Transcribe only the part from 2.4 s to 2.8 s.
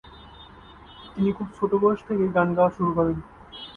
গাওয়া